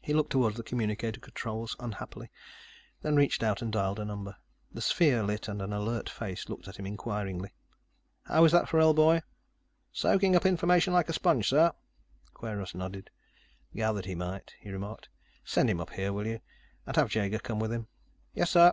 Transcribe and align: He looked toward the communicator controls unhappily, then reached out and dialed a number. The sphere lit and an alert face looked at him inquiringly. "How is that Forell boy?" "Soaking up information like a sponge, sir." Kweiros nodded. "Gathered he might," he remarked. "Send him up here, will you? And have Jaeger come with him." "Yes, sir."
He 0.00 0.14
looked 0.14 0.30
toward 0.30 0.54
the 0.54 0.62
communicator 0.62 1.18
controls 1.18 1.74
unhappily, 1.80 2.30
then 3.02 3.16
reached 3.16 3.42
out 3.42 3.60
and 3.62 3.72
dialed 3.72 3.98
a 3.98 4.04
number. 4.04 4.36
The 4.72 4.80
sphere 4.80 5.24
lit 5.24 5.48
and 5.48 5.60
an 5.60 5.72
alert 5.72 6.08
face 6.08 6.48
looked 6.48 6.68
at 6.68 6.76
him 6.76 6.86
inquiringly. 6.86 7.52
"How 8.26 8.44
is 8.44 8.52
that 8.52 8.68
Forell 8.68 8.94
boy?" 8.94 9.22
"Soaking 9.90 10.36
up 10.36 10.46
information 10.46 10.92
like 10.92 11.08
a 11.08 11.12
sponge, 11.12 11.48
sir." 11.48 11.72
Kweiros 12.32 12.76
nodded. 12.76 13.10
"Gathered 13.74 14.04
he 14.06 14.14
might," 14.14 14.54
he 14.60 14.70
remarked. 14.70 15.08
"Send 15.44 15.68
him 15.68 15.80
up 15.80 15.90
here, 15.90 16.12
will 16.12 16.28
you? 16.28 16.38
And 16.86 16.94
have 16.94 17.12
Jaeger 17.12 17.40
come 17.40 17.58
with 17.58 17.72
him." 17.72 17.88
"Yes, 18.34 18.50
sir." 18.52 18.72